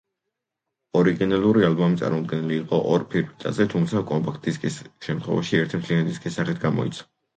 ორიგინალური 1.01 1.65
ალბომი 1.67 1.99
წარმოდგენილი 1.99 2.57
იყო 2.61 2.79
ორ 2.93 3.05
ფირფიტაზე, 3.11 3.67
თუმცა 3.75 4.03
კომპაქტ-დისკის 4.13 4.81
შემთხვევაში, 5.09 5.61
ერთი 5.63 5.83
მთლიანი 5.83 6.11
დისკის 6.13 6.41
სახით 6.41 6.65
გამოიცა. 6.65 7.07